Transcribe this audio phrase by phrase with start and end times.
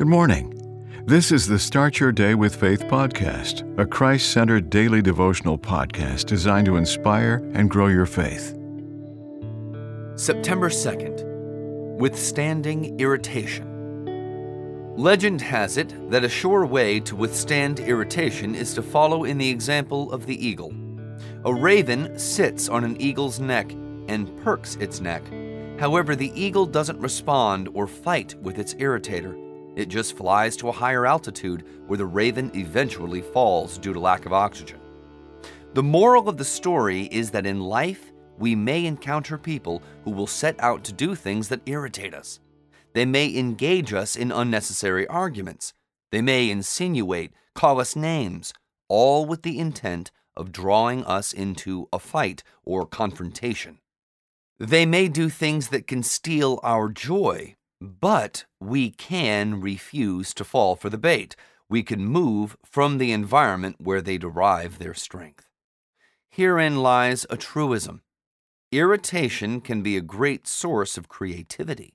[0.00, 1.04] Good morning.
[1.04, 6.24] This is the Start Your Day with Faith podcast, a Christ centered daily devotional podcast
[6.24, 8.56] designed to inspire and grow your faith.
[10.16, 13.66] September 2nd Withstanding Irritation.
[14.96, 19.50] Legend has it that a sure way to withstand irritation is to follow in the
[19.50, 20.72] example of the eagle.
[21.44, 23.70] A raven sits on an eagle's neck
[24.08, 25.24] and perks its neck.
[25.78, 29.49] However, the eagle doesn't respond or fight with its irritator.
[29.80, 34.26] It just flies to a higher altitude where the raven eventually falls due to lack
[34.26, 34.78] of oxygen.
[35.72, 40.26] The moral of the story is that in life, we may encounter people who will
[40.26, 42.40] set out to do things that irritate us.
[42.92, 45.72] They may engage us in unnecessary arguments.
[46.12, 48.52] They may insinuate, call us names,
[48.86, 53.78] all with the intent of drawing us into a fight or confrontation.
[54.58, 60.76] They may do things that can steal our joy but we can refuse to fall
[60.76, 61.34] for the bait.
[61.68, 65.46] We can move from the environment where they derive their strength.
[66.28, 68.02] Herein lies a truism.
[68.70, 71.94] Irritation can be a great source of creativity.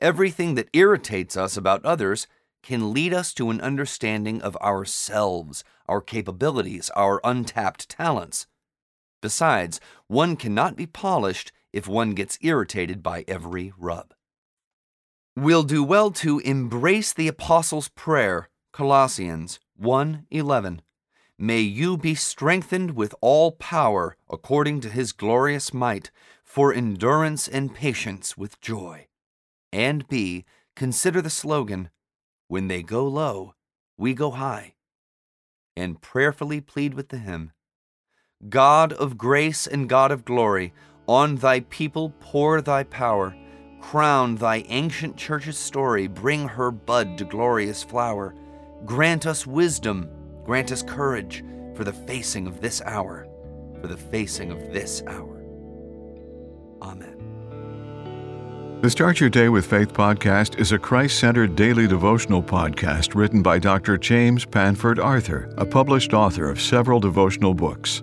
[0.00, 2.26] Everything that irritates us about others
[2.62, 8.46] can lead us to an understanding of ourselves, our capabilities, our untapped talents.
[9.20, 14.14] Besides, one cannot be polished if one gets irritated by every rub.
[15.36, 20.82] We'll do well to embrace the apostles' prayer, Colossians 1:11.
[21.38, 26.10] May you be strengthened with all power according to his glorious might
[26.42, 29.06] for endurance and patience with joy.
[29.72, 31.90] And B, consider the slogan,
[32.48, 33.54] when they go low,
[33.96, 34.74] we go high.
[35.76, 37.52] And prayerfully plead with the hymn,
[38.48, 40.74] God of grace and God of glory,
[41.06, 43.36] on thy people pour thy power
[43.80, 48.34] Crown thy ancient church's story, bring her bud to glorious flower.
[48.84, 50.08] Grant us wisdom,
[50.44, 53.26] grant us courage for the facing of this hour,
[53.80, 55.42] for the facing of this hour.
[56.82, 57.20] Amen.
[58.82, 63.42] The Start Your Day with Faith podcast is a Christ centered daily devotional podcast written
[63.42, 63.98] by Dr.
[63.98, 68.02] James Panford Arthur, a published author of several devotional books.